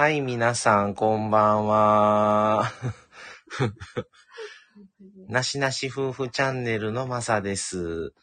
[0.00, 2.70] はい、皆さん、こんばんは。
[5.26, 8.14] なしなし夫婦チャンネルのまさです。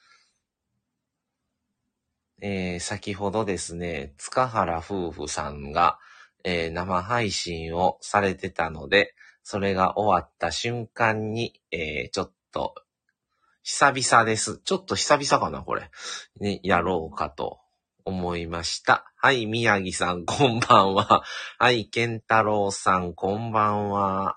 [2.42, 6.00] えー、先ほどですね、塚原夫婦さんが、
[6.46, 9.14] えー、生配信をされてたので、
[9.44, 12.74] それが終わった瞬間に、えー、ちょっと、
[13.64, 14.60] 久々です。
[14.60, 15.92] ちょっと久々かな、これ。
[16.40, 17.65] ね、やろうかと
[18.06, 19.12] 思いました。
[19.18, 21.24] はい、宮城さん、 こんばんは。
[21.58, 24.36] はい、健太郎さん、こんばんは。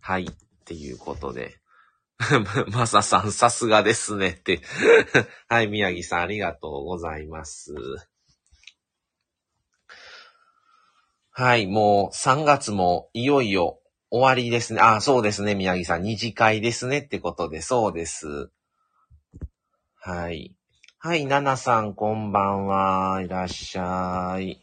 [0.00, 1.58] はい、っていうことで。
[2.72, 4.60] まささん、さすがですねって。
[5.48, 7.74] はい、宮城さん、ありがとうございます。
[11.30, 14.80] はい、もう3月もいよいよ終わりですね。
[14.80, 16.02] あ、そうですね、宮城さん。
[16.02, 18.50] 二次会ですねってことで、そうです。
[20.00, 20.57] はい。
[21.00, 23.22] はい、ナナさん、こんばんは。
[23.22, 24.60] いらっしゃい。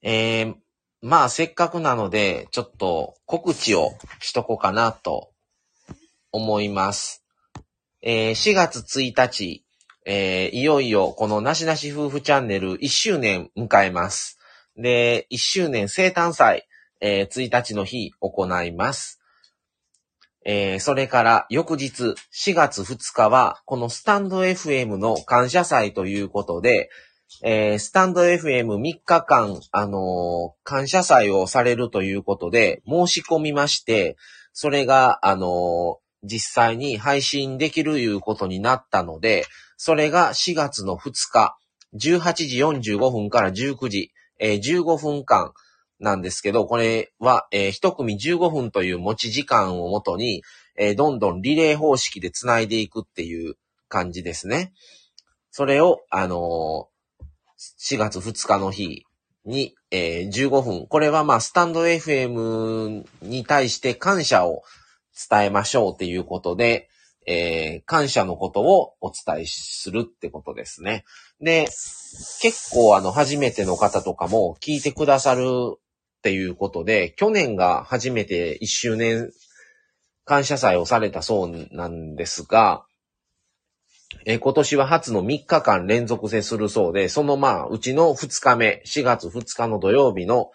[0.00, 0.54] えー、
[1.02, 5.32] まあ、せっかくなので、ちょっと告知をしとこうかなと
[6.30, 7.24] 思います。
[8.00, 9.64] えー、4月1日、
[10.06, 14.38] えー、いよいよこのなしなし夫婦チャンネル1周年迎えます。
[14.76, 16.68] で、1周年生誕祭、
[17.00, 19.17] えー、1日の日行います。
[20.50, 26.88] えー、それから翌日4月2日は、このスタンド FM の感謝祭ということで、
[27.42, 34.16] えー、スタンド FM3 日間、あのー、感謝祭をされるということで、申し込みまして、
[34.54, 39.44] それが、あの実際に配信できるいうことになったので、
[39.76, 41.58] それが4月の2日、
[41.94, 45.52] 18時45分から19時、えー、15分間、
[46.00, 50.42] なんですけど、これは、えー、一組15分という持ち時間をもとに、
[50.76, 53.56] えー、どんどんリレー方式で繋いでいくっていう
[53.88, 54.72] 感じですね。
[55.50, 59.04] それを、あのー、4月2日の日
[59.44, 60.86] に、えー、15分。
[60.86, 64.62] これはまあ、スタンド FM に対して感謝を
[65.30, 66.88] 伝えましょうっていうことで、
[67.26, 71.04] えー、感謝のことをお伝えするってことですね。
[71.40, 71.66] で、
[72.40, 75.44] 結構あの、初めての方とかも聞いてくださる
[76.18, 79.30] っていうことで、去年が初めて1周年
[80.24, 82.84] 感謝祭をされたそうなんですが、
[84.24, 90.50] え今年は初の3日間連続でするそうで、そのまあ、うちの2日目、4月2日の土曜日の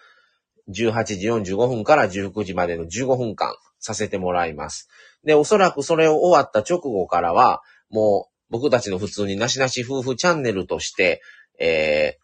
[0.68, 4.88] 18時45分から19時までの15分間させてもらいます。
[5.24, 11.22] で、おそらくそれを終わった直後からは、もう僕たちの普通になしなし夫婦チャンネルとして、
[11.58, 12.18] え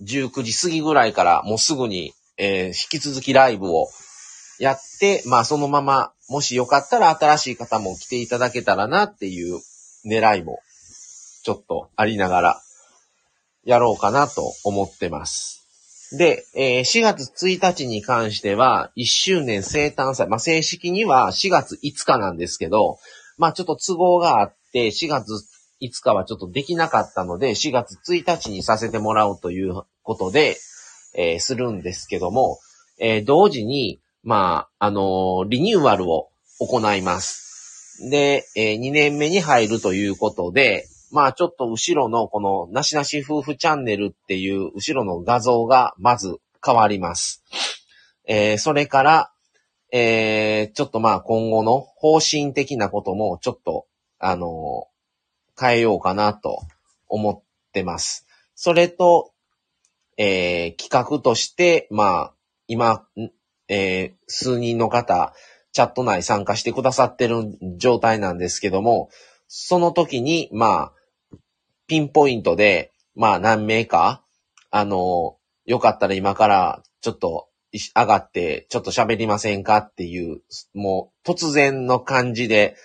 [0.00, 2.12] ー、19時過ぎぐらいからもうすぐに
[2.42, 3.88] えー、引き続きライブを
[4.58, 9.60] やって、まあそのまま、もしよかったら新しい方も来ていただけたらなっていう
[10.06, 10.60] 狙いも、
[11.44, 12.62] ちょっとありながら、
[13.64, 16.16] やろうかなと思ってます。
[16.16, 22.98] で、えー、4月1日に関しては、1周年生誕祭、まあ正式には4月5日なんですけど、
[23.36, 25.30] まあちょっと都合があって、4月
[25.82, 30.56] 5日はちょっとできなかったので、4月1日にさせてもらおうということで、
[31.14, 32.58] えー、するんですけども、
[32.98, 36.28] えー、同時に、まあ、あのー、リニューアルを
[36.60, 38.08] 行います。
[38.08, 47.42] で、え2年目に入るということで、まあちょっと後ろのこのなしなし夫婦チャンネルっていう後ろの画像がまず変わります。
[48.26, 49.32] え、それから、
[49.92, 53.86] え、ちょっとまあ今後の方針的なこともちょっと、
[54.18, 54.86] あの、
[55.58, 56.60] 変えようかなと
[57.08, 57.42] 思っ
[57.72, 58.26] てます。
[58.54, 59.32] それと、
[60.22, 62.34] えー、企画として、まあ、
[62.66, 63.06] 今、
[63.68, 65.32] えー、数人の方、
[65.72, 69.08] チャット内参加してくださってる状態なんですけども、
[69.48, 71.38] その時に、まあ、
[71.86, 74.22] ピンポイントで、まあ何名か、
[74.70, 80.42] あの、よかったら今からちょっと上がってちょっと喋りませんかっていう、
[80.74, 82.76] もう突然の感じで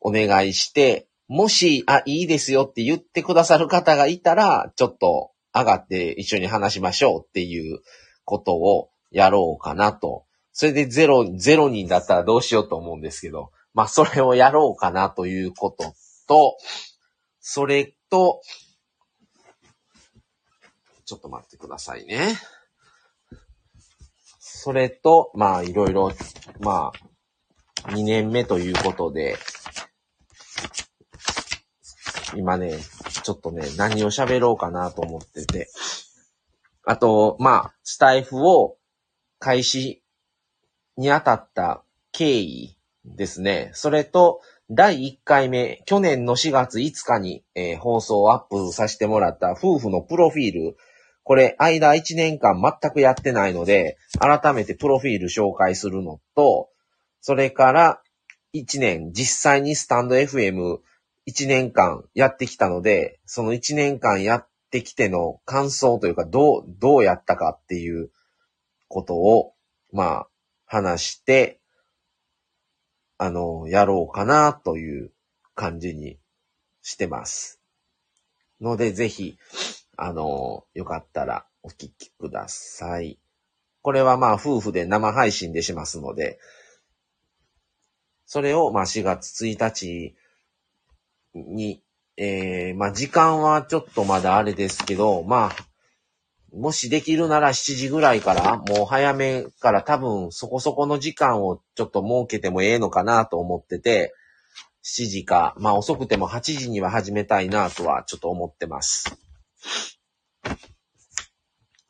[0.00, 7.80] お願いして、もし、あ、いいですよって言ってくださる方がいたら、ちょっと上がって一緒に話しましょうっていう
[8.24, 10.24] ことをやろうかなと。
[10.52, 15.94] それでゼロ、ゼロ人だったらどうしようと思うんですけど、まあそれをやろうかなということ
[16.26, 16.56] と、
[17.40, 18.42] それと、
[21.04, 22.36] ちょっと待ってくださいね。
[24.38, 26.12] それと、まあいろいろ、
[26.60, 26.92] ま
[27.84, 29.36] あ、2年目ということで、
[32.36, 32.78] 今ね、
[33.22, 35.68] ちょっとね、何を喋ろうかなと思ってて。
[36.84, 38.76] あと、まあ、スタイフを
[39.38, 40.02] 開始
[40.96, 41.82] にあたった
[42.12, 43.70] 経緯ですね。
[43.74, 44.40] それと、
[44.70, 50.76] 第1回目、去年の4月5日に、えー、放送をアップさせてもらった夫婦のプロフィール。
[51.24, 56.68] これ、間1年間全くやってないので、改めてプロフィール紹介するのと、
[57.20, 58.00] それから
[58.54, 60.78] 1年、実際にスタンド FM
[61.28, 68.10] FM1 年間やってきたので、その1年間やってきての感想というか、どう、どうやったかっていう
[68.88, 69.54] ことを、
[69.92, 70.28] まあ、
[70.66, 71.60] 話して、
[73.18, 75.12] あの、やろうかなという
[75.54, 76.18] 感じに
[76.82, 77.60] してます。
[78.60, 79.36] ので、ぜひ、
[79.96, 83.18] あの、よかったらお聞きください。
[83.82, 86.38] これはまあ、夫婦で生配信でしますので、
[88.26, 90.14] それをまあ4月1日
[91.34, 91.82] に、
[92.16, 95.56] えー、まあ時間はちょっとまだあれですけど、まあ、
[96.52, 104.12] もしできるなら7時ぐらいから、もう早めから多分そこそこの時間をちょっと設けてもええのかなと思ってて、
[104.82, 109.16] 7時か、まあ遅くても8時には始めたいなとはちょっと思ってます。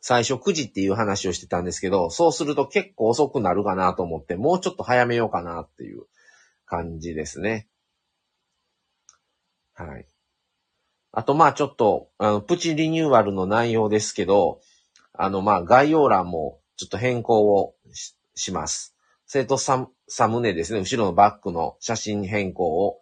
[0.02, 6.02] 最初9時っていう話をしてたんですけど、そうすると結構遅くなるかなと思って、もうちょっと早めようかなっていう
[6.66, 7.69] 感じですね。
[9.86, 10.06] はい。
[11.12, 14.60] あと、まあちょっと、あの、プチリニューアルの内容ですけど、
[15.14, 17.74] あの、まあ概要欄もちょっと変更を
[18.34, 18.94] します。
[19.26, 23.00] 生徒ササムネですね、後ろのバックの写真変更を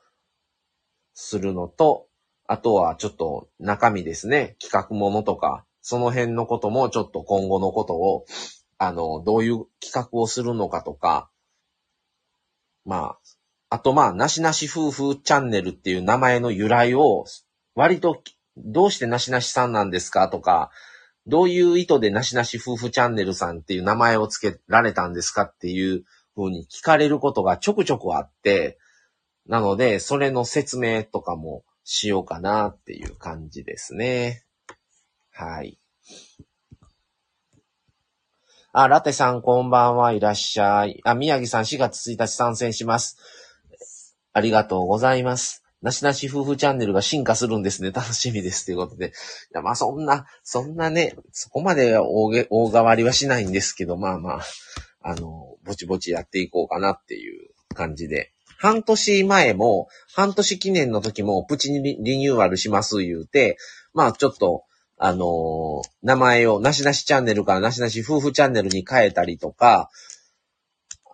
[1.14, 2.06] するのと、
[2.46, 8.24] あとはちょっと中身ですね、企画ものとか、その辺のこともちょっと今後のことを、
[8.78, 11.30] あの、どういう企画をするのかとか、
[12.84, 13.18] まあ、
[13.70, 17.26] あとまあ、なしなし夫婦チャンネルっていう名前の由来を
[17.74, 18.22] 割と、
[18.56, 20.70] どうしてなしなしさんなんですかとか、
[21.26, 26.04] どういう意図でなしなし夫婦チャンネルさんっていう名前を付けられたんですかっていう
[26.34, 28.78] 風に聞かれることがちょくちょくあって、
[29.46, 34.44] なので、それの説明とかもしようかなっていう感じですね。
[35.30, 35.78] はい。
[38.72, 41.00] あ、ラテさんこんばんはいらっしゃい。
[41.04, 43.18] あ、宮城さん4月1日参戦します。
[44.38, 45.64] ありがとうございます。
[45.82, 47.90] なしなし夫婦チャンネルが進化するんですね。
[47.90, 48.64] 楽しみです。
[48.66, 49.08] ということで。
[49.08, 49.10] い
[49.52, 54.40] や、まあそんな、そんなね、そこまで大げ大変わりはしないんですけど、まあまあ、
[55.02, 58.32] あの、ぼちぼちやっていこうかなっていう感じで。
[58.58, 63.56] 半年前も、半年記念の時もプチにリニューアルします言うて、
[63.92, 64.64] まあちょっと、
[64.98, 69.90] あのー、名前をなしなしチャンネルからなしなし夫婦チャンネルに変えたりとか、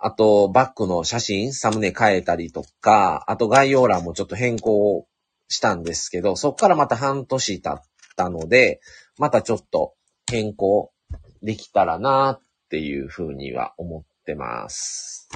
[0.06, 5.08] あと、バックの写真、サムネ変えたりとか、あと概要欄もちょっと変更
[5.48, 7.82] したんですけど、そっからまた半年経っ
[8.14, 8.82] たので、
[9.16, 9.94] またちょっと
[10.30, 10.92] 変更
[11.42, 15.30] できたらなっていうふうには思ってます。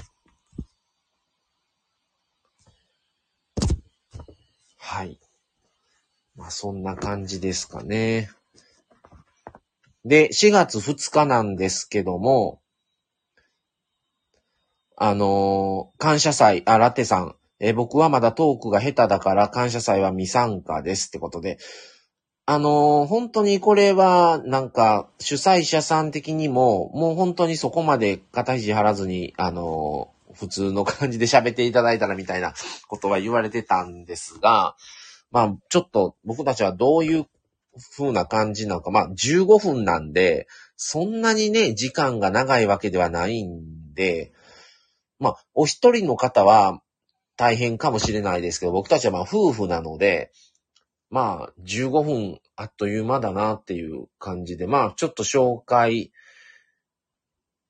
[4.76, 5.18] はい。
[6.36, 8.28] まあそんな感じですかね。
[10.04, 12.60] で、4月2日なんですけども、
[15.00, 21.58] あのー、感謝祭、あ、ラテさん、えー、僕はまだトークが下手だから感謝祭は未参加ですってことで、
[22.46, 32.54] あのー、本当にこれは、なんか、主催者さん的にも、もう本当にそこまで肩肘張らずに、あの、普通の感じで喋っていただいたらみたいな
[32.88, 34.74] ことは言われてたんですが、
[35.30, 37.26] まあ、ちょっと僕たちはどういう
[37.96, 44.32] 風な感じなのか、まあ、15分なんで、そんなにね、時間が長いわけではないんで、
[45.18, 46.80] まあ、お一人の方は
[47.36, 50.32] 大変かもしれないですけど、僕たちはまあ夫婦なので、
[51.10, 56.12] まあ、15分あっという間だなっていう感じで、まあ、ちょっと紹介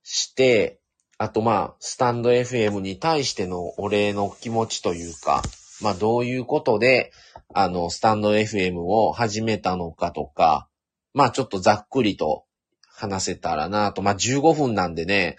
[0.02, 0.80] して、
[1.18, 5.42] あとまあ、スタンド FM に対してのお礼の気持ちというか、
[5.80, 7.12] まあ、どういうことで、
[7.54, 10.68] あの、スタンド FM を始めたのかとか、
[11.14, 12.44] まあ、ちょっとざっくりと
[12.88, 15.36] 話せたらなと、まあ、15分なんでね、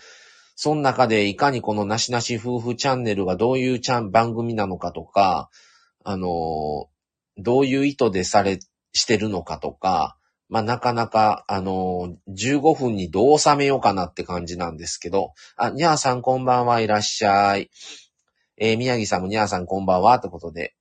[0.61, 5.49] その中でいかにこのなしなし夫婦チャンネルがどういうチャン番組なのかとか、
[6.03, 6.89] あの、
[7.37, 8.59] どういう意図でされ、
[8.91, 10.17] してるのかとか、
[10.49, 17.69] まあ、なかなか、あの、15分にどう収めようかなって感じなんですけど、あ、にゃーさんこんばんはいらっしゃい。
[18.57, 20.75] えー、宮城さんもにゃーさんこんばんはってことで、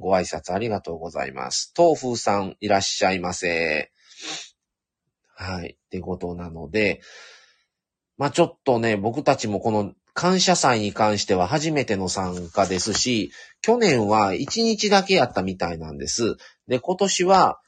[0.00, 1.72] ご挨拶ありがとうございます。
[1.78, 3.92] 豆腐さんいらっしゃいませ。
[5.36, 5.78] はい。
[5.80, 7.00] ってことなので、
[8.18, 13.30] まあちょっとね、僕たちもこの感謝祭に関しては初めての参加ですし、
[13.62, 16.36] 去年は1日だけやったみたいなんです。
[16.66, 17.60] で、今年は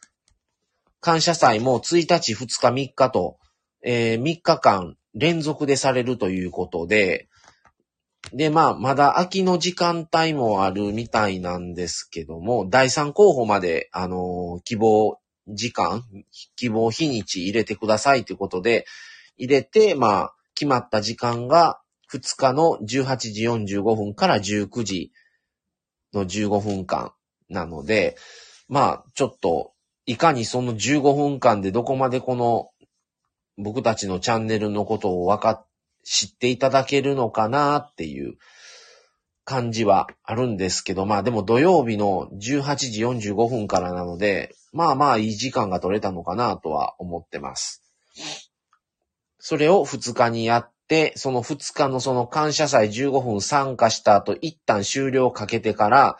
[1.00, 3.38] 感謝祭も1日、2日、3日と、
[3.83, 7.28] えー、3日間連続でされるということで、
[8.33, 16.04] で、まあ、まだ空きの時間帯もあるみたいなんですけども、第3候補まで、あのー、希望時間、
[16.57, 18.85] 希望日にち入れてくださいということで、
[19.37, 21.81] 入れて、まあ、決まった時間が
[22.12, 23.49] 2日の18時
[23.79, 25.11] 45分から19時
[26.12, 27.14] の15分間
[27.49, 28.19] なので、
[28.69, 29.73] まあ、ちょっと、
[30.05, 32.73] いかにその15分間でどこまでこの
[33.57, 35.64] 僕たちのチャンネルのことをわか、
[36.05, 38.37] 知っていただけるのかなっていう
[39.47, 47.83] 感じはあるんですけど、まあでも土曜日の18時45分からなので、まあまあいい時間が取れたのかなとは思ってます。
[49.40, 56.18] それを2日にやって、その2日のその感謝祭15分参加した後、一旦終了かけてから、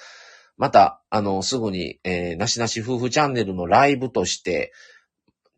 [0.57, 4.73] また、あの、すぐに、えー、なしなし夫婦チャンネルのライブとして、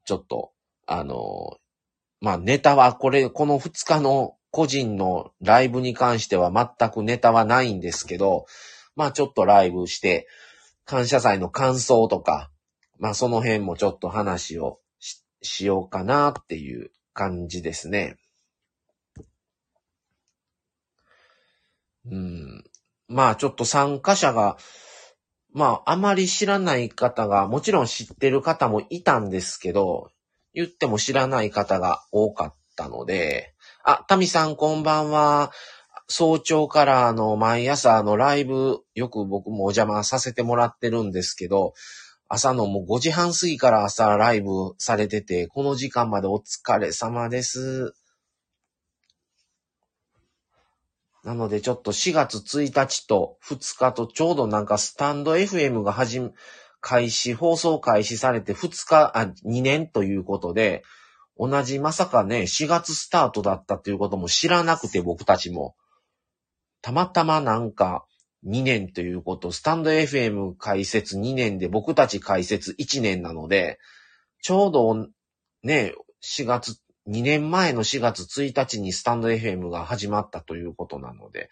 [0.05, 0.53] ちょっと、
[0.87, 1.59] あの、
[2.21, 8.47] まあ、ネタはこれ、この2日の個人のライブに関しては全くネタはないんですけど、
[8.97, 10.27] まあ、ちょっとライブして、
[10.85, 12.51] 感謝祭の感想とか、
[12.99, 14.81] まあ、その辺もちょっと話を
[15.43, 18.17] しようかなっていう感じですね。
[22.07, 22.65] うん。
[23.09, 24.57] まあ、ちょっと参加者が、
[25.53, 30.11] まあ、あまり知らない方が、もちろん知ってる方もいたんですけど、
[30.55, 33.55] 言っても知らない方が多かったので、
[33.85, 35.53] あ、タミさんこんばんは。
[36.09, 41.75] 早朝からあの、毎朝あの、ライブ、よく僕もお邪魔させてもらってるんですけど、
[42.35, 47.93] 朝のもう5時半過ぎから朝ライブされてて、この時間までお疲れ様です。
[51.25, 56.31] なのでちょっと4月1日と2日とちょうどなんかスタンド FM が始め、
[56.81, 60.85] 開始、放送開始されて2日、あ、2年ということで、
[61.39, 65.77] 同じまさかね、4月スタートだったっていうことも知らなくて僕たちも。
[66.81, 68.07] たまたまなんか
[68.47, 73.79] 2年ということ、スタンド FM 開設2年で僕たち開設1年なので、
[74.43, 75.09] ちょうど
[75.63, 81.51] ね、4月2年前の4月1日にスタンド FM が始まったということなので、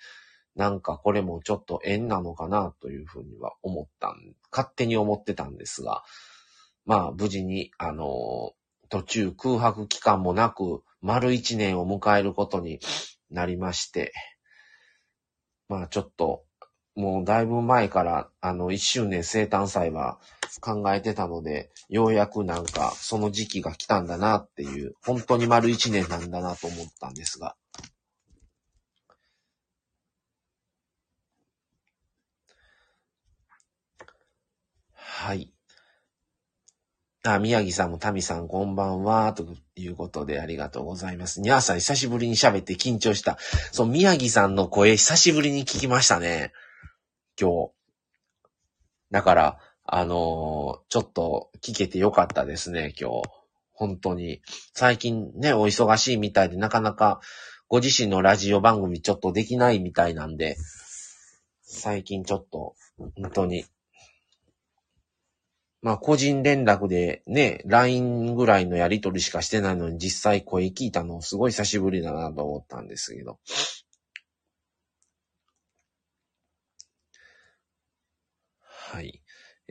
[0.57, 4.15] なんかこれもちょっと縁なのかなというふうには思った、
[4.51, 6.03] 勝手に思ってたんですが、
[6.87, 8.53] まあ無事に、あの、
[8.89, 12.81] 途中空白期間もなく、丸1年を迎えることに
[13.31, 14.13] なりまして、
[15.69, 16.45] まあちょっと、
[16.95, 20.19] もうだいぶ前から、あの、1周年生誕祭は
[20.61, 27.57] 考えてたので、ようやくなんか、その時期が来たんだなっていう、本当に丸1年なんだなと思ったんですが。
[34.95, 35.53] はい。
[37.23, 41.41] あ、宮城さんもタミさんこんばんは、ということでありがとうございます。
[41.41, 43.37] にゃーさん久しぶりに喋って緊張した。
[43.73, 46.53] そう、宮城さんの声久しぶりに聞きましたね。
[47.41, 47.71] 今日。
[49.11, 53.23] だから、あのー、ちょっと聞けてよかったですね、今日。
[53.73, 54.43] 本当に。
[54.75, 57.21] 最近ね、お忙しいみたいで、なかなか
[57.69, 60.57] ご自身のラジオ番組ちょっとできないみたいなんで、
[61.63, 63.65] 最近ちょっと、本当に
[65.83, 73.39] まあ個人連絡でね、LINE ぐらいのやりとりしかしてないのに実際声聞いたのすごい久しぶりだなと思ったんですけど。
[78.93, 79.23] はい。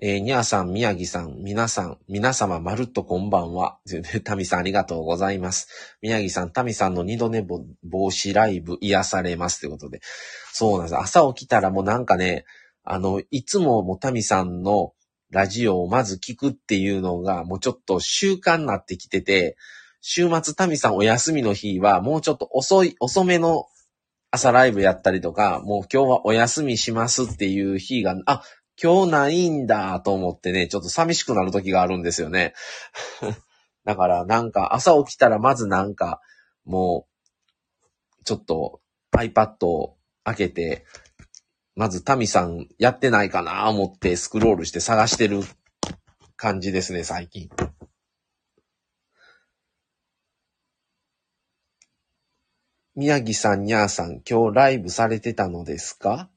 [0.01, 3.77] えー、にゃーさん、宮城さん、皆さん、皆様、まるっとこんばんは。
[4.23, 5.67] タミさんありがとうございます。
[6.01, 7.65] 宮城さん、タミさんの二度寝防
[8.11, 9.99] 止ライブ癒されますということで。
[10.53, 10.97] そうなんです。
[10.97, 12.45] 朝起きたらもうなんかね、
[12.85, 14.93] あの、いつももタミさんの
[15.31, 19.57] ラジオをまず聞くっていうのがもうちょっと習慣になってきてて、
[19.99, 23.65] 週末タミさんお休みの日はもうちょっと遅い、遅めの
[24.31, 28.43] 朝ライブやったりとか、もう今日はお休みしますっていう日が、あ、
[28.81, 32.53] 今日ないんだと思ってね、ちょっと寂しくなる時があるんですよね。
[33.85, 36.21] だからなんか朝起きたらまずなんか
[36.65, 37.07] も
[38.21, 38.81] うちょっと
[39.11, 40.85] iPad を開けて
[41.75, 45.41] まずタミさんやってないかな思ってスクロールして探してる
[46.35, 47.49] 感じですね、最近。
[52.95, 56.29] 宮城さん、にゃーさん、今日ライブされてたのですか？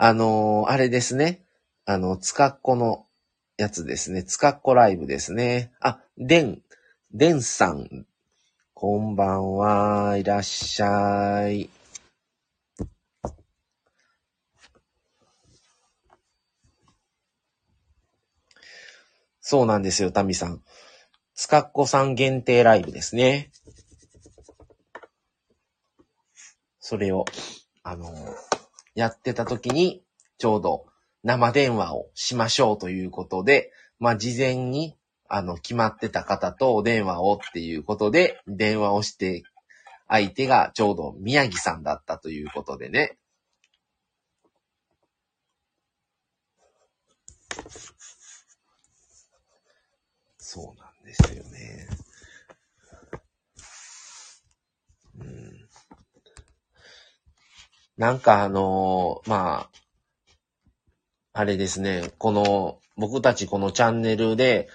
[0.00, 1.42] あ、のー、あれですね。
[1.84, 3.04] あの、つかっこの
[3.56, 4.22] やつですね。
[4.22, 5.72] つかっこライブですね。
[5.80, 6.62] あ、でん、
[7.12, 8.06] でんさん、
[8.74, 11.68] こんばんは、いらっしゃい。
[19.40, 20.62] そうなんですよ、タミさん。
[21.34, 23.50] つかっこさん限定ライブですね。
[26.78, 27.24] それを、
[27.82, 28.14] あの、
[28.98, 30.02] やってた時に、
[30.38, 30.86] ちょうど
[31.22, 34.96] 生電話をしましょうということで、まあ、事前に、
[35.28, 39.44] あの、決まってた方とお電話をっていうことで、電話をして、
[40.08, 43.18] 相手がちょうど宮城さんだったということでね。
[50.38, 51.88] そうなんですよね。
[55.20, 55.68] うん。
[57.98, 59.70] なんかあのー、まあ、
[61.32, 64.68] あれですね、この、僕たちこのチャンネルで、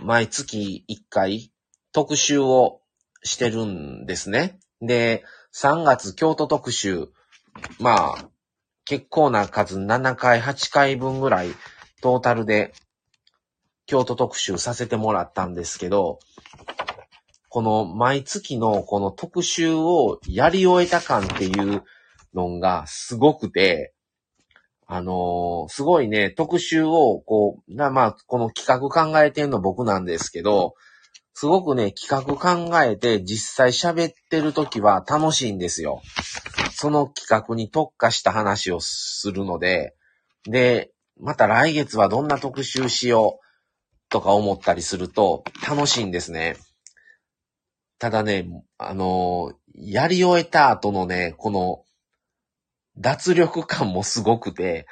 [0.00, 1.50] 毎月1回
[1.92, 2.82] 特集を
[3.22, 4.58] してるんですね。
[4.82, 7.08] で、3月京都特集、
[7.80, 8.28] まあ、
[8.84, 11.48] 結構な数7回、8回分ぐらい
[12.02, 12.74] トータルで
[13.86, 16.18] 京都特集させてもらったんですけど、
[17.48, 21.82] この毎月のこの特集をやり終えた感っていう
[22.36, 23.94] のがすごくて、
[24.86, 30.74] あのー、すごいね、特集を、こう、な、まあ、この企画考えてんの僕なんですけど、
[31.34, 36.02] すごくね、企画考えて実際喋ってる時は楽しいんですよ。
[36.72, 39.94] その企画に特化した話をするので、
[40.44, 43.46] で、また来月はどんな特集しよう
[44.08, 46.56] とか思ったりすると楽しいんですね。
[47.98, 48.46] ただね、
[48.78, 51.82] あのー、やり終えた後のね、この
[52.98, 54.86] 脱力感もすごくて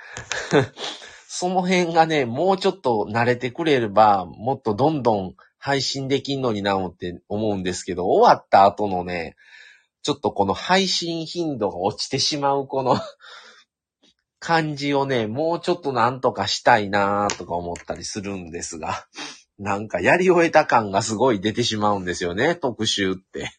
[1.37, 9.35] その辺がね、もうちょっと慣れてくれれば、もっとどんどん配信できんのになって思うんですけど、終わった後のね、
[10.03, 13.01] ちょっとこの配信頻度が落ちてしまうこの
[14.39, 19.09] 感じをね、もうちょっとなんとかしたいなーとか思ったりするんですが、
[19.59, 23.51] なんかやり終えた感がすごい出てしまうんですよね、特集って。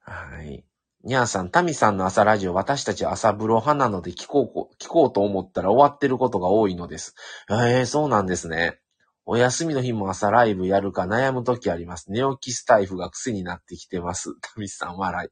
[0.00, 0.67] はい。
[1.08, 7.14] にゃーさん、タミさんの朝ラジオ、私たち朝風呂派なので聞こう、聞こうと思ったら終わってることが多いのです。
[7.50, 8.78] ええー、そうなんですね。
[9.24, 12.12] お休みの日も朝ライブやるか悩む時あります。
[12.12, 14.34] 寝起きスタイフが癖になってきてます。
[14.42, 15.30] タミさん、笑い。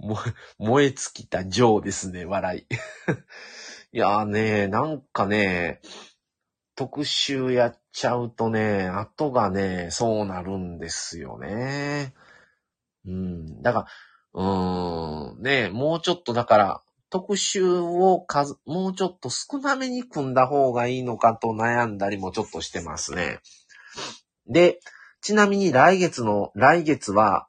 [0.58, 2.66] 燃え尽きたジョーですね、笑い。
[3.96, 6.17] いやーねー、なんかねー、
[6.78, 12.14] 特集やっちゃうとね、後がね、そうなるんですよね。
[13.04, 13.62] うん。
[13.62, 13.86] だから、
[14.34, 23.40] うーん、ね、もうちょっとだから、特集を数、もうちょっと少なめに組んだ方がいいのかと悩んだりもちょっとしてますね。
[24.46, 24.78] で、
[25.20, 27.48] ちなみに来月の、来月は、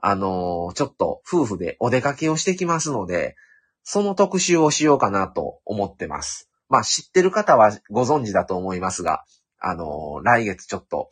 [0.00, 3.36] あのー、ちょっと夫婦でお出かけをしてきますので、
[3.82, 6.49] その特集をしようかなと思ってます。
[6.70, 9.24] まあ知ってる方はご存知だと思いますが、
[9.58, 11.10] あのー、来月ちょっと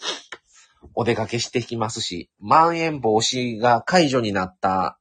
[0.94, 4.98] お出かけしてきますし、まん延防止が解除になった、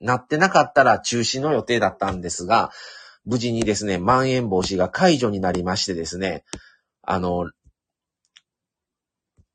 [0.00, 2.72] なってなかったら中止の予定だったんですが、
[3.24, 6.44] 無事にですね、まん延防止が解除になりましてですね、
[7.02, 7.50] あの、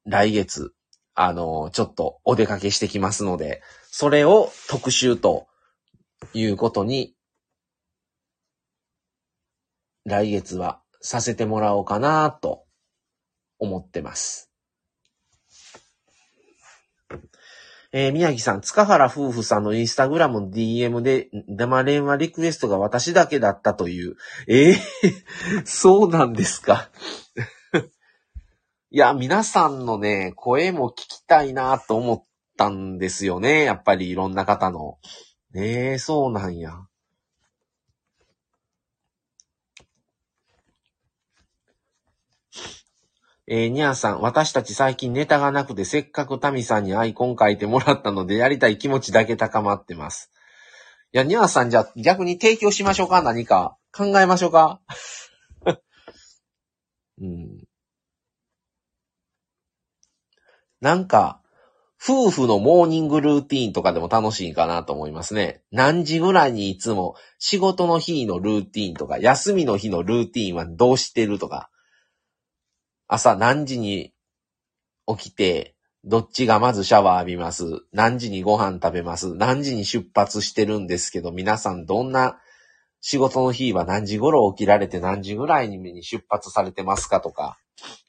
[0.06, 0.74] 来月、
[1.14, 5.48] あの、ちょっとお出かけしてきますので、それを特集と
[6.34, 7.14] いうことに
[10.08, 12.64] 来月はさせてもらおうかなと
[13.60, 14.50] 思ってます。
[17.92, 24.16] えー、宮城さん、塚原夫婦さんのインスタグラムの DM で生連話リクエストが私だけだったという。
[24.48, 24.78] ええー、
[25.66, 26.90] そうなんですか。
[28.92, 32.26] いや、皆さんのね、声も聞きたいなと思っ
[32.58, 33.64] たんですよね。
[33.64, 35.00] やっぱりいろんな方の。
[35.52, 36.87] ねえ、そうなんや。
[43.50, 50.32] えー、にゃーさん、私たち最近ネタがなくて、せっかくタミさんにアイコン書いてもらったので、やりたい気持ちだけ高まってます。
[51.14, 53.22] いや、にゃーさん、じゃ逆に提供しましょうか？
[53.22, 53.78] 何か。
[53.96, 54.82] 考えましょうか？
[57.22, 57.64] うん。
[60.82, 61.42] なんか、
[62.04, 65.64] 夫婦のモーニングルーティーンとかでも楽しいかなと思いますね。
[65.72, 71.70] 何時ぐらいにいつも仕事の日のルーティーンとか、休みの日のルーティーンはどうしてるとか、
[73.08, 74.14] 朝何時に
[75.08, 77.64] 起きて、どっちがまずシャワー浴びます？
[77.92, 79.34] 何時にご飯食べます？
[79.36, 82.38] 何時に出発してるんですけど、皆さんどんな
[83.02, 87.58] 仕事の日は何時頃起きられて何時ぐらいに出発されてますかとか、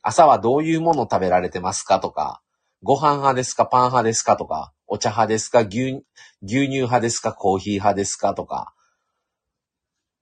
[0.02, 2.40] 朝はどういうもの食べられてますかとか、
[2.82, 3.66] ご飯派ですか？
[3.66, 4.37] パン派ですか？
[4.37, 5.61] とか、お茶派ですか？
[5.61, 6.02] 牛
[6.42, 7.32] 牛乳派ですか？
[7.32, 8.34] コーヒー派ですか？
[8.34, 8.74] とか、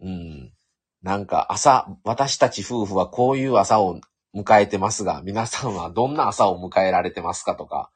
[0.01, 0.53] うん。
[1.03, 4.01] なんか朝、私たち夫婦はこういう朝を
[4.37, 7.91] 迎えてますが、皆さんはどんな朝を迎えられてますかとか、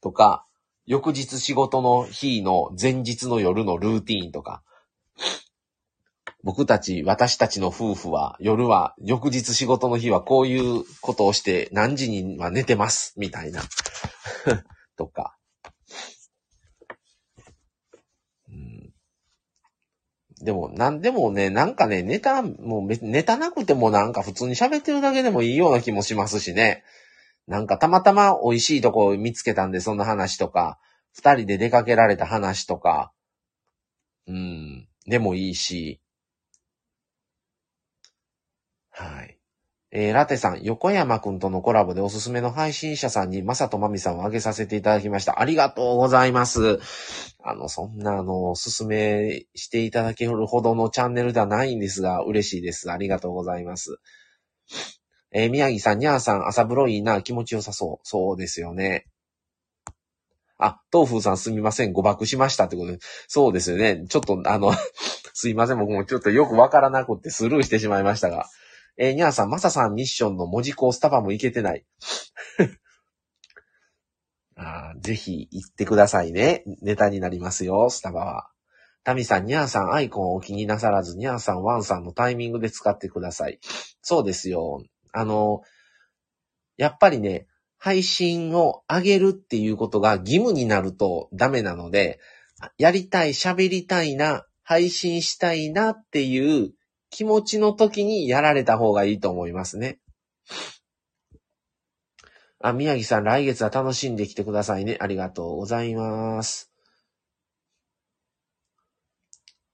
[0.00, 0.46] とか、
[0.86, 4.62] 翌日仕事の日の前日の夜のルーティーンとか、
[6.42, 13.62] 僕たち、私たちの夫婦は夜は、翌日仕事の日はこういうことをして何時には寝てます、みたいな。
[14.96, 15.36] とか。
[20.42, 26.82] でも、なんでもね、なんかね、ネタ、もうネタなくてもなんか普通に喋ってるだけでもいいような気もしますしね。
[27.46, 30.78] なんかたまたま美味しいとこ見つけたんで、そんな話とか、
[31.12, 33.12] 二人で出かけられた話とか、
[34.26, 36.00] うん、でもいいし、
[38.90, 39.41] はい。
[39.94, 45.38] えー、ラテさん、横山くんとのコラボでおすすめの配信者さんに、まさとまみさんを挙げさせていただきました。
[45.38, 46.78] ありがとうございます。
[47.44, 52.90] あの、そんな、あの、おすすめしていただけるほどのチャンネルではないんですが、嬉しいです。
[52.90, 53.98] ありがとうございます。
[55.30, 58.08] えー、宮城さん、にゃーさん、朝風呂いいな、気持ちよさそう。
[58.08, 59.04] そうですよね。
[60.56, 62.98] あ、豆腐さんすみません、誤爆しましたってことで。
[63.28, 64.06] そうですよね。
[64.08, 64.72] ちょっと、あの
[65.34, 68.48] すいません、僕もちょっとよくわからなくってスルーしてしまいましたが。
[68.96, 71.84] えー、にゃーさん、まささんミッションの文字工スタバもいけてない。
[74.56, 76.62] あぜひ行ってくださいね。
[76.82, 78.48] ネタになりますよ、スタバは。
[79.04, 83.58] タミさん、ニャーさん、アイコンをお気になさらず、ニャーさん、ワンさんのタイミングで使ってください。
[84.02, 84.84] そうですよ。
[85.12, 85.62] あの、
[86.76, 87.46] やっぱりね、
[87.78, 92.20] 配信を上げるっていうことが義務になるとダメなので、
[92.78, 96.72] やりたい、喋りたいな、配信したいなっていう
[97.12, 100.00] 気持ちの時にやられた方がいいと思いますね。
[102.58, 104.96] あ、宮城さん、来月は楽しんできてくださいね。
[104.98, 106.72] ありがとうございます。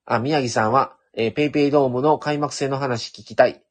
[0.05, 3.63] あ、宮城さんは、えー、ペイペイドームの開幕戦の話聞きたい。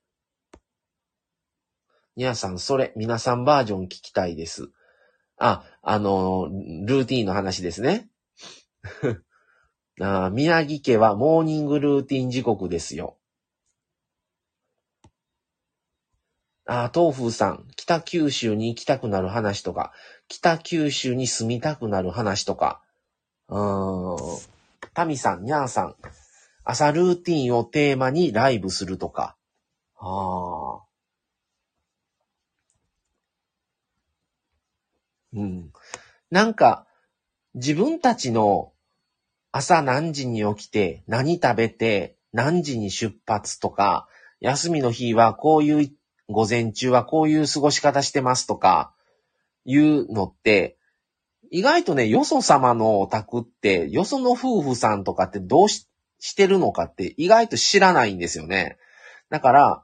[2.16, 4.70] 皆さん、それ、皆さんバージョン聞きたいです。
[5.38, 6.48] あ、あの
[6.86, 8.10] ルーティンの話ですね。
[10.00, 13.18] あ宮城家はモーニングルーティン時刻ですよ。
[16.68, 19.94] あ、豆腐さん、北九州に行きたくなる話とか、
[20.28, 22.82] 北九州に住みたくなる話とか、
[23.48, 24.40] うーん、
[24.94, 25.96] タミさん、ニャーさん、
[26.66, 29.38] 朝ルーティンをテーマにライブするとか、
[29.98, 30.88] ああ。
[35.34, 35.72] うん。
[36.30, 36.86] なんか、
[37.54, 38.74] 自分たちの
[39.52, 44.10] 朝何時に起きて、何食べて、何時に出発とか、
[44.42, 45.92] 休みの日はこういう
[46.30, 48.94] 午前中はこういう過ごし方してますとか、
[49.66, 50.78] いうのって、
[51.52, 55.88] 意外とね、よそ様のお宅って、よその夫婦さんとかってどうし
[56.20, 58.78] してるのかって意外と知らないんですよね。
[59.30, 59.84] だから、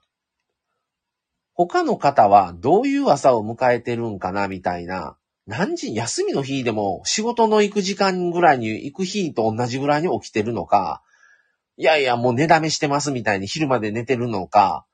[1.54, 11.04] 他の方はどういう朝を迎えてるんかなみたいな、何時、休みの日でも仕事の行く時間ぐらいに行く日と同じぐらいに起きてるのか、
[11.78, 14.86] いやいやもう寝だめしてますみたいに昼まで寝てるのか、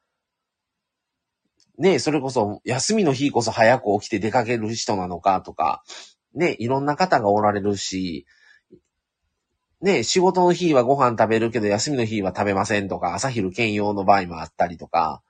[1.80, 5.82] ね、それこそ休みの日こそ早く起きて出かける人なのかとか、
[6.36, 8.26] ね、いろんな方がおられるし、
[9.82, 15.24] ね、仕事の日はご飯食べるけど休みの日は食べませんとか、朝昼兼用の場合もあったりとか、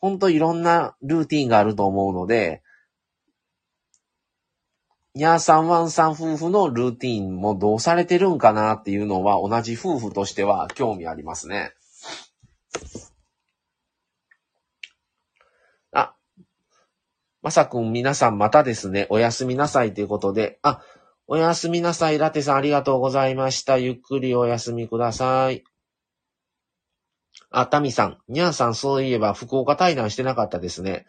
[0.00, 2.62] ほんといろんなルーティンがあると思うので、
[5.14, 11.72] ニャーさんワンさん夫婦のルーティンもどうされてるんかなっていうのは同じ夫婦としては興味ありますね。
[17.42, 20.80] まさくん皆さんまたですね、おやすみなさいということで、あ、
[21.26, 23.78] おやすみなさい、ラテさんありがとうございました。
[23.78, 25.64] ゆっくりお休みください。
[27.50, 31.06] あ、タミさん、ニャーさんそういえば福岡対談してなかったですね。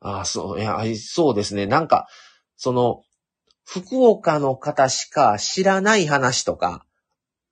[0.00, 1.66] あ、そう、いや、そうですね。
[1.66, 2.06] なんか、
[2.56, 3.02] その、
[3.64, 6.84] 福岡の方しか知らない話とか、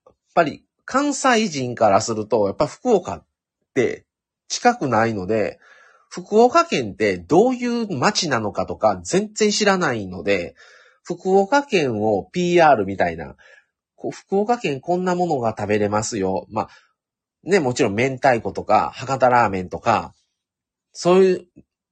[0.06, 3.26] やっぱり関西人からすると、やっぱ福岡っ
[3.74, 4.06] て
[4.48, 5.58] 近くないので、
[6.08, 10.54] 福岡県ってどういう街なのかとか全然知らないので、
[11.02, 13.36] 福岡県を PR みたいな、
[14.12, 16.46] 福岡県こんなものが食べれますよ。
[16.50, 16.68] まあ、
[17.44, 20.14] ね、もちろん明太子とか博多ラーメンとか、
[20.92, 21.46] そういう、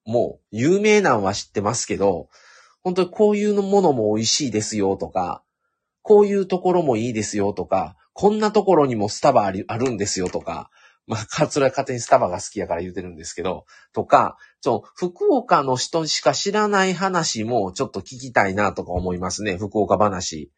[0.04, 2.28] もう有名なんは知ってますけど、
[2.82, 5.42] 本当にこういうものも美味しいですよとか、
[6.02, 10.70] こういうところもいいですよとか、こんなところにもスタバあるんですよとか、
[11.06, 19.56] まあ、それは勝手にスタバが好きやから言うてるんですけど、とか、そう、福岡の人しか知らない話もちょっと聞きたいなとか思いますね。
[19.56, 20.50] 福岡話。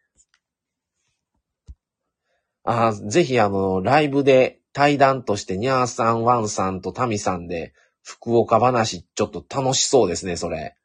[2.65, 10.77] あぜひあの、ライブで対談としてにゃーさん、ワンさんとタミさんで福岡話ちょっと楽しそうですね、それ。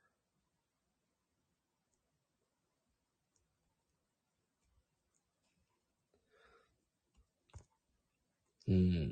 [8.67, 9.02] うん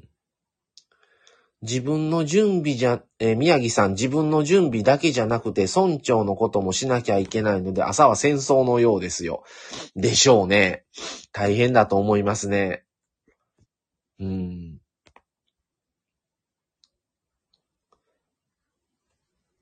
[1.63, 9.43] 自分の準備じゃ、えー宮城さん、自分の準備だけじゃなくて、村長のこともしなきゃいけないので、朝は戦争のようですよ。
[9.95, 10.85] でしょうね。
[11.31, 12.83] 大変だと思いますね。
[14.19, 14.79] うん。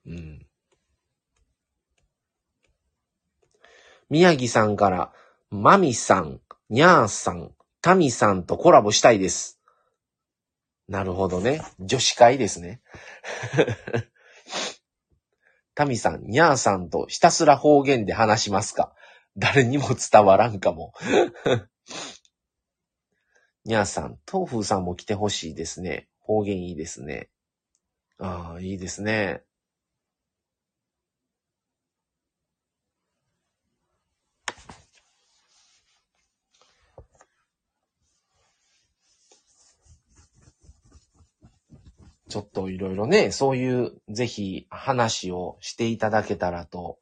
[0.05, 0.45] うん。
[4.09, 5.11] 宮城さんから、
[5.51, 9.58] マミさん、ニャーさん、タミさんとコラボしたいです。
[10.89, 11.61] なるほどね。
[11.79, 12.81] 女子会ですね。
[15.75, 18.95] タミさん、ニャーさんとひたすら方言で話しますか？
[19.37, 20.93] 誰にも伝わらんかも。
[23.65, 26.09] ニャーさん、トーフーさんも来てほしいですね。
[26.19, 27.29] 方言いいですね。
[28.17, 29.43] ああ、いいですね。
[42.29, 46.99] ちょっといろいろね、そういう、ぜひ話をしていただけたらと。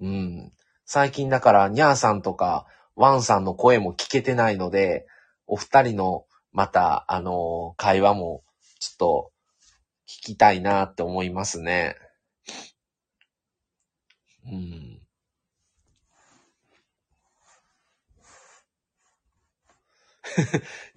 [0.00, 0.52] うん。
[0.84, 5.06] 最近だから、ニャーさんとか、ワンさんの声も聞けてないので、
[5.46, 8.44] お二人の、また、あの、会話も、
[8.80, 9.32] ちょっと、
[10.06, 11.96] 聞きたいなって思いますね。
[14.46, 15.03] うん。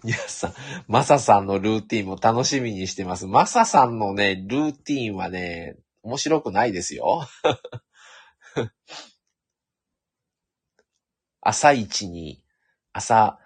[0.03, 0.53] ニャーさ、
[0.87, 3.27] マサさんのルーティンも楽しみにしてます。
[3.27, 7.27] マサさんのね、ルーティンはね、面白くないですよ。
[11.41, 12.43] 朝一に、
[12.93, 13.39] 朝、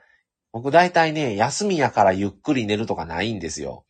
[0.52, 3.86] 僕大体ね、休みやからゆっくり寝るとかないんですよ。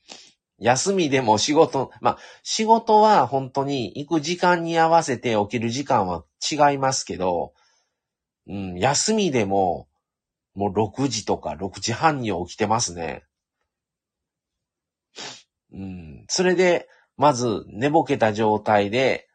[0.60, 7.54] 休みでも仕事、まあ、仕事は本当に行く時間に合わせて起きる時間は違いますけど、
[8.48, 9.88] うん、休みでも、
[10.54, 13.24] もう6時とか6時半に起きてますね。
[15.74, 16.26] うん。
[16.28, 16.88] それで、
[17.18, 19.28] まず寝ぼけた状態で、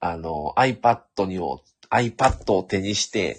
[0.00, 3.38] あの、iPad にを、iPad を手にして、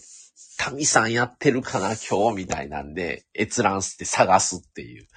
[0.57, 5.07] タミさんやってるかな今日みたいなんで、閲覧して探すっていう。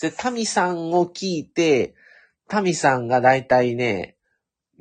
[0.00, 1.94] で、タミさんを聞いて、
[2.48, 4.16] タミさんがだいたいね、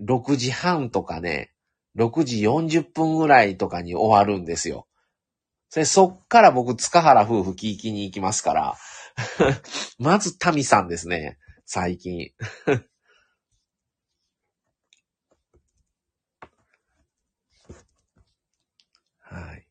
[0.01, 1.54] 6時半とかね、
[1.95, 4.87] 6時40分ぐらいとかに終わるんですよ。
[5.69, 8.75] それそっから僕、塚原夫婦聞きに行きますから。
[9.99, 11.37] まず、タミさんですね。
[11.65, 12.31] 最近。
[19.19, 19.67] はい。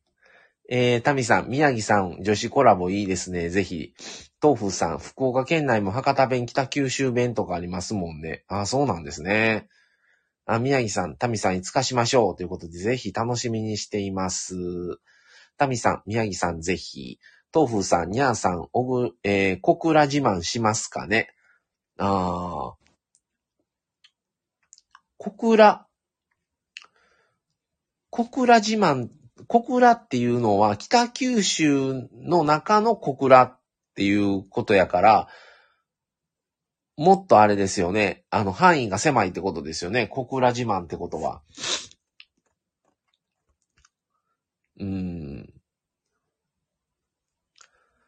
[0.69, 3.49] えー、タミさん、宮城さん、女子コラボいいですね。
[3.49, 3.93] ぜひ。
[4.41, 8.43] 豆腐さん、福岡県内も博多弁、北九州弁とかありますもんね。
[8.47, 9.67] あ、そうなんですね。
[10.45, 14.55] あ、宮城さん、タミさんいつかしましょうということで、ぜひ楽しみにしています。
[15.57, 17.19] タミさん、宮城さん、ぜひ。
[17.53, 21.29] 豆腐さん、にゃーさん、おぐ、えー、小倉自慢しますかね。
[21.97, 22.85] あー。
[25.17, 25.87] 小倉。
[28.11, 29.09] 小倉自慢、
[29.47, 33.59] 小倉っていうのは北九州の中の小倉っ
[33.95, 35.27] ていうことやから、
[36.97, 38.23] もっとあれですよね。
[38.29, 40.07] あの、範囲が狭いってことですよね。
[40.07, 41.41] 小倉自慢ってことは。
[44.79, 45.53] うーん。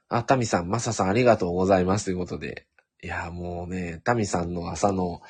[0.09, 2.65] あ、タミさん、マサさんありがとうございますということで。
[3.03, 5.21] いや、もうね、タミさんの朝の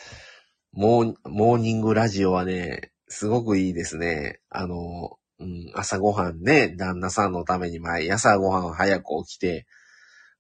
[0.71, 4.39] モーモーニングラジオはね、すごくいいですね。
[4.49, 9.65] あの、うん、朝ごはんね、旦那さんのために毎朝ごはん早く起きて、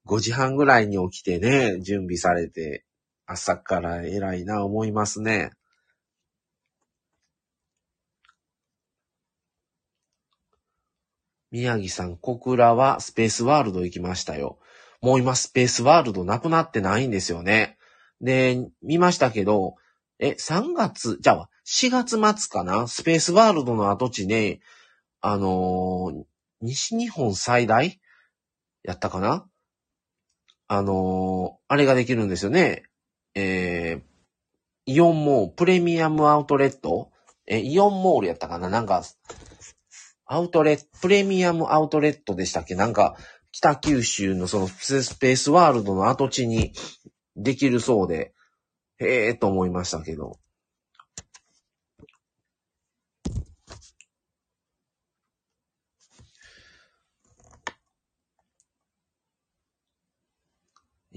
[0.05, 2.85] 5時半ぐらいに起きてね、準備されて、
[3.27, 5.51] 朝から偉いな思いますね。
[11.51, 14.59] 宮城さん、小倉はスペースワールド行きましたよ。
[15.01, 17.77] もう今スペースワールドなくなってないんですよね。
[18.21, 19.75] で、見ましたけど、
[20.19, 22.87] え、3月、じゃあ、4月末かな？
[22.87, 24.59] スペースワールドの跡地ね、
[25.21, 26.23] あのー
[26.59, 27.99] 西日本最大？
[28.83, 29.47] やったかな？
[30.67, 32.83] あのーあれができるんですよね。
[33.35, 34.01] えー、
[34.85, 37.11] イオンモール、プレミアムアウトレット？
[37.45, 38.69] え、イオンモールやったかな？
[38.69, 39.03] なんか、
[40.25, 42.75] アウトレット、プレミアムアウトレットでしたっけ？
[42.75, 43.15] なんか、
[43.51, 46.73] 北九州のそのスペースワールドの跡地に
[47.35, 48.33] できるそうで、
[48.99, 50.39] へえーと思いましたけど。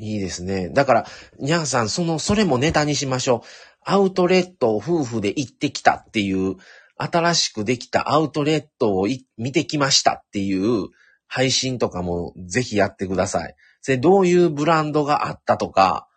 [0.00, 0.70] いいですね。
[0.70, 1.06] だから、
[1.38, 3.48] にゃんさん、その、それもネタにしましょう。
[3.84, 6.56] アウトレットを夫婦で行ってきたっていう、
[6.96, 9.08] 新しくできたアウトレットを
[9.38, 10.88] 見てきましたっていう
[11.26, 13.54] 配信とかもぜひやってください。
[13.86, 16.08] で、どういうブランドがあったとか、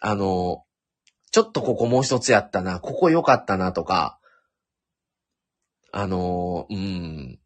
[0.00, 0.64] あの、
[1.30, 4.18] ちょっとここもう一つやったな、ここ良かったなとか、
[5.92, 7.38] あの、うん。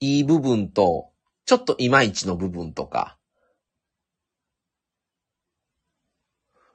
[0.00, 1.10] いい部分と、
[1.44, 3.18] ちょっといまいちの部分とか、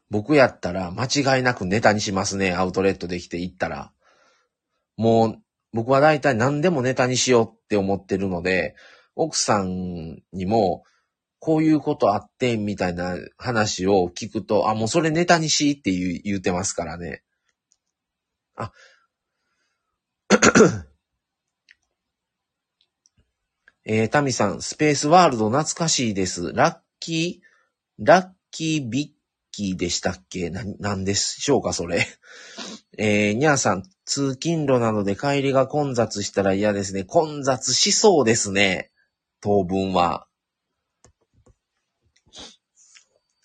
[0.10, 3.92] 僕やったら間違いなくネタにしますね、アウトレットできて行ったら。
[4.96, 5.42] もう、
[5.74, 8.76] 僕は大体何でもネタにしようって思ってるので、
[9.16, 10.84] 奥さんにも、
[11.40, 17.24] こういうことあって、みたいな話を聞くと、あ、もうそれネタにしって言う言うてますからね。
[18.56, 18.72] あ、
[23.86, 26.54] えー、タミさん、スペースワールド懐かしいです。
[26.54, 29.10] ラッキー、ラッキービッ
[29.52, 30.50] キーでしたっけ？
[30.50, 32.08] な、なんでしょうか、それ。
[32.98, 37.04] えー、にゃーさん、通勤路などで帰りが混雑したら嫌ですね。
[37.04, 38.92] 混雑しそうですね。
[39.42, 40.28] 当分は。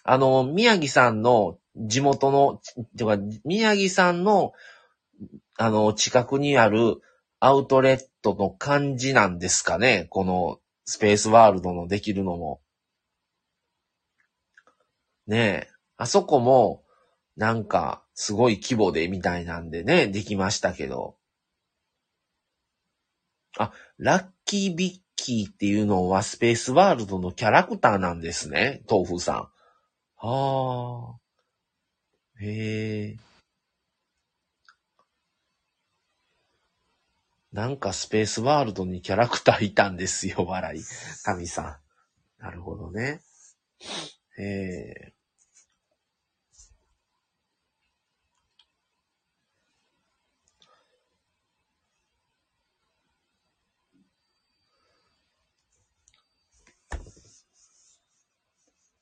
[0.04, 2.60] あの、宮城さんの地元の、
[2.96, 4.52] てか、宮城さんの、
[5.56, 7.00] あの、近くにある
[7.40, 10.06] アウトレットの感じなんですかね？
[10.10, 12.60] このスペースワールドのできるのも。
[15.26, 15.68] ねえ。
[15.96, 16.84] あそこも、
[17.36, 21.16] なんか、すごい規模でみたいなんでね、できましたけど。
[23.58, 29.48] あ、ラッキービッキーっていうのはスペースワールドのキャラクターなんですね、豆腐さん。
[30.16, 31.18] はあ。
[32.40, 33.27] へえ。
[37.58, 40.80] なんかスペースワールドにキャラクターいたんですよ、 笑い。
[41.24, 41.80] 神さ
[42.38, 42.40] ん。
[42.40, 43.20] なるほどね。
[44.38, 45.12] へえ。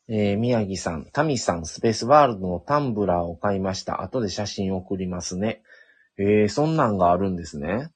[0.08, 4.00] えー、宮城さん、タミさん、スペースワールドのタンブラーを買いました。
[4.00, 5.62] 後で写真送りますね。
[6.16, 7.90] えー、そんなんがあるんですね。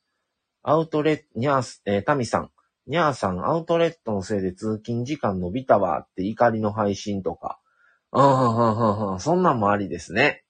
[0.63, 2.51] アウトレット、にゃー、えー、タミさん、
[2.87, 7.61] にゃーさん、アウトレットのせいで通勤時間伸びたわって怒りの配信とか。
[8.13, 10.45] ああ、はははそんなんもありですね。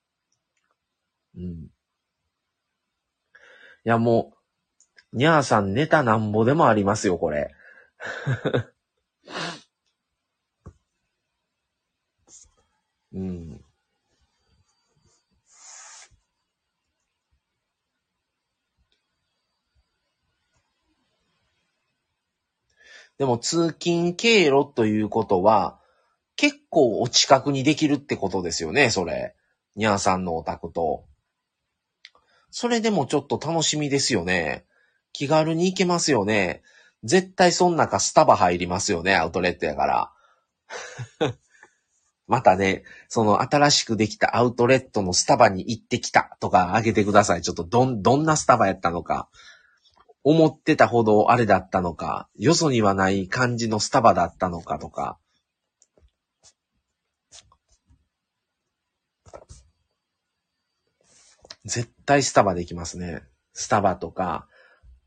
[1.37, 1.43] うん。
[1.43, 1.71] い
[3.85, 4.33] や、も
[5.13, 7.55] う、にゃーさんネタなんぼでもありますよ、これ。
[13.13, 13.65] うん。
[23.21, 25.79] でも通勤経路ということは、
[26.37, 29.35] 結構お近くにできるってことですよね、それ。
[29.77, 31.05] にゃーさんのお宅と。
[32.51, 34.65] それでもちょっと楽しみですよね。
[35.13, 36.63] 気軽に行けますよね。
[37.05, 40.13] 絶対そん中スタバ入りますよね、アウトレットやから。
[42.27, 47.43] またね、その新しくできたアウトレットのスタバに行ってきたとかあげてください。
[47.43, 49.29] ちょっとどん、どんなスタバやったのか。
[50.23, 55.19] 思ってたほどあれだったのか、よそにはない感じのスタバだったのかとか。
[61.65, 63.23] 絶対スタバできますね。
[63.53, 64.49] スタバとか、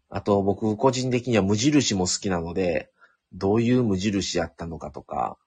[0.10, 2.92] あと僕個人的には無印も好きなので、
[3.34, 5.38] どういう無印やったのかとか、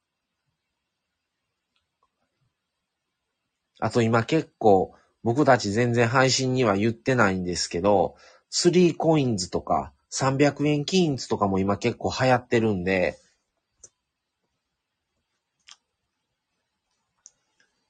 [3.79, 8.17] あと今結構僕たち全然配信には言ってないんですけど、
[8.53, 13.19] 3コインズとか300円キーンズとかも今結構流行ってるんで、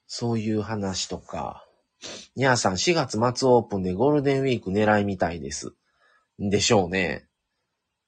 [0.06, 1.62] そういう話とか。
[2.36, 5.74] にゃーさん4月末オープンでゴールデンウィーク狙いみたいです。
[6.38, 7.26] でしょうね。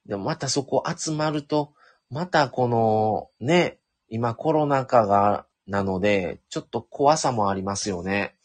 [0.06, 1.74] でもまたそこ集まると、
[2.10, 3.78] またこのね、
[4.08, 8.37] 今コロナ禍がなので、ちょっと怖さもありますよね。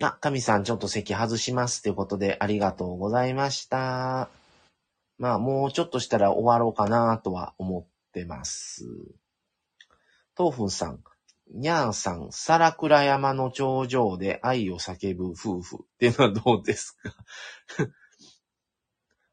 [0.00, 4.30] あ、神さんちょっと席外しますということでありがとうございました。
[5.18, 8.86] まあもうちょっとしたら終わろうかなとは思ってます。
[10.38, 11.02] 豆腐さん、
[11.52, 17.14] にゃーさん、皿倉山の頂上で愛を叫ぶ夫婦っていうのはどうですか？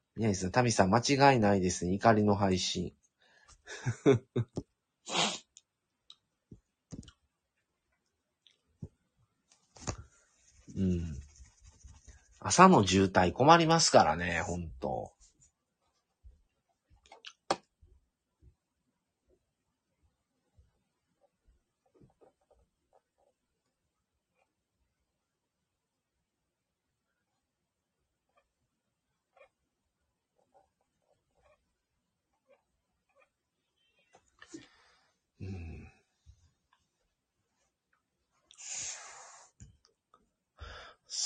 [0.18, 1.00] 宮城さん、タミさん、間
[1.34, 1.94] 違いないですね。
[1.94, 2.94] 怒りの配信。
[10.78, 11.16] うん。
[12.40, 15.15] 朝の渋滞困りますからね、ほんと。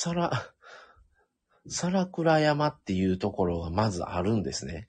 [0.01, 0.31] さら、
[1.67, 4.87] 皿倉山っていうところがまずあるんですね。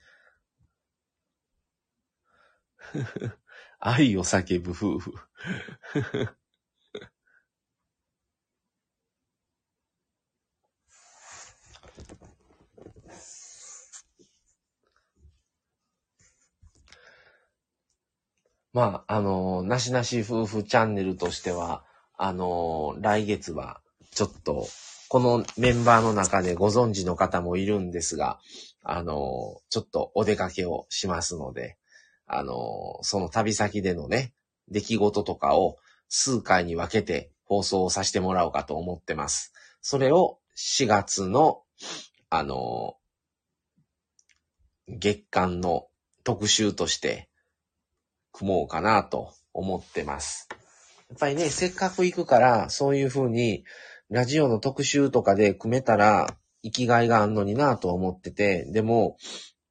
[3.80, 5.12] 愛を叫ぶ夫婦。
[18.72, 21.84] まあ、あの、なしなし夫婦チャンネルとしては、
[22.16, 23.80] あの、来月は、
[24.12, 24.68] ちょっと、
[25.10, 28.38] このメンバーの中でご存知の方もいるんですが、
[28.84, 31.78] あの、ちょっとお出かけをしますので、
[32.28, 34.32] あの、その旅先でのね、
[34.68, 39.52] 出来事とかを数回に分けて放送をさせてもらおうかと思ってます。
[39.82, 41.64] それを4月の、
[42.28, 42.94] あの、
[44.86, 45.88] 月間の
[46.22, 47.28] 特集として
[48.30, 50.48] 組もうかなと思ってます。
[51.08, 53.64] やっぱりね、せっかく行くから、そういう風に、
[54.10, 59.16] ラジオの特集とかで組めたら、生きがいがあんのになぁと思ってて、でも、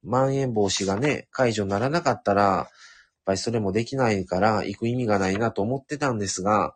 [0.02, 2.68] まん延防止がね、解除にならなかったら、やっ
[3.26, 6.74] ぱりそれもできないから行く意味がないなと思ってたんですが、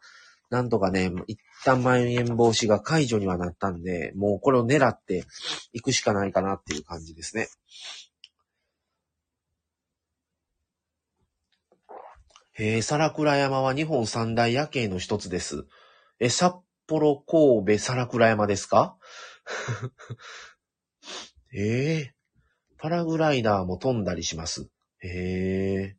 [0.51, 5.25] なんとかね、一旦まん延防止が解除にはなったんで、もうこれを狙って
[5.73, 7.49] 行くしかないかなっていう感じですね。
[12.53, 15.65] へえ、皿倉山は日本三大夜景の一つです。
[16.21, 16.57] え、札
[16.87, 18.97] 幌、神戸、皿倉山ですか？
[21.53, 21.57] え
[22.03, 22.13] えー、
[22.79, 24.69] パラグライダーも飛んだりします。
[24.99, 25.97] へえ。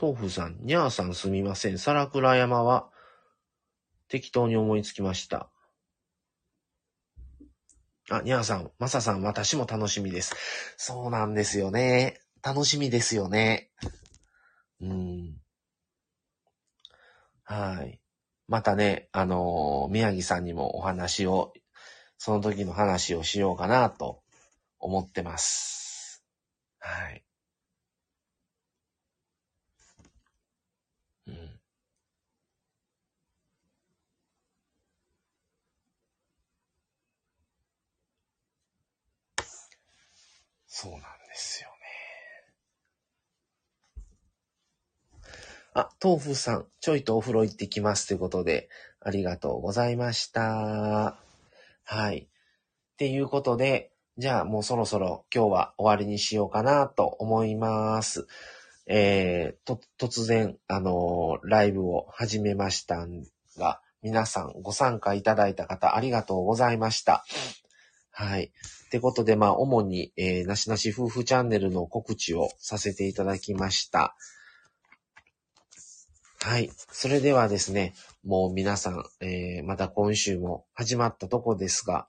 [0.00, 1.78] 豆腐さん、にゃーさんすみません。
[1.78, 2.90] 皿倉山は
[4.08, 5.50] 適当に思いつきました。
[8.10, 10.34] あ、にゃーさん、まささん、私も楽しみです。
[10.76, 12.20] そうなんですよね。
[12.46, 13.70] 楽しみですよね。
[14.80, 15.34] うん。
[17.42, 18.00] はい。
[18.46, 21.52] またね、あのー、宮城さんにもお話を、
[22.18, 24.22] その時の話をしようかなと
[24.78, 26.22] 思ってます。
[26.78, 27.24] はい。
[40.68, 41.76] そうなんですよね。
[45.78, 51.18] あ、豆腐さん、ちょいとお風呂行ってきますということで、ありがとうございました。
[51.84, 52.18] はい。
[52.20, 58.26] っていうことで、じゃあもうそろそろ今日は終わりにしようかなと思います。
[58.86, 63.06] えー、と、突然、あのー、ライブを始めました
[63.58, 67.22] が、皆さんご参加いただいた方ありがとうございました。
[68.10, 68.44] はい。
[68.44, 74.16] ってことで、まあ、主に、えー、なしなし夫婦チャンネルの告知をさせていただきました。
[76.46, 76.70] はい。
[76.92, 77.92] それではですね、
[78.24, 82.06] もう皆さん、えー、また今週も始まったとこですが、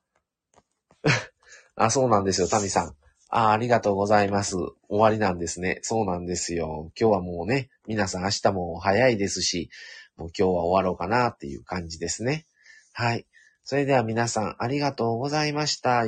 [1.75, 2.95] あ、そうなんですよ、タミさん。
[3.29, 4.55] あありがとうございます。
[4.55, 5.79] 終わりなんですね。
[5.81, 6.91] そうなんですよ。
[6.95, 9.71] 今日はもうね、皆さん明日も早いですし、
[10.17, 12.45] もう今日は終わろうかなっていう感じですね。
[12.93, 13.25] はい。
[13.63, 16.05] それでは皆さんありがとうございました。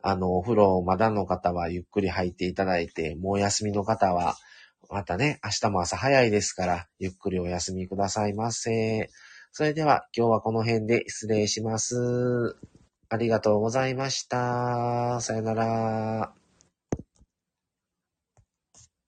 [0.00, 4.36] あの、お風呂まだの方はゆっくり入っていただいて、もう休みの方は、
[4.90, 9.10] またね、明日も朝早いですから、ゆっくりお休みくださいませ。
[9.52, 12.56] それでは今日はこの辺で失礼します。
[13.08, 15.20] ありがとうございました。
[15.20, 16.45] さよなら。